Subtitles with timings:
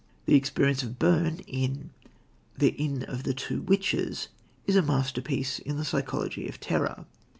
[0.25, 1.91] The experience of Byrne in
[2.57, 4.29] The Inn of the Two Witches
[4.65, 7.05] is a masterpiece in the psychology of terror.